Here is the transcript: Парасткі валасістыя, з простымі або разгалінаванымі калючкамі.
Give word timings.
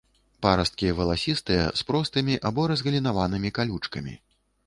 Парасткі 0.43 0.87
валасістыя, 0.99 1.67
з 1.81 1.85
простымі 1.91 2.39
або 2.51 2.61
разгалінаванымі 2.71 3.49
калючкамі. 3.59 4.19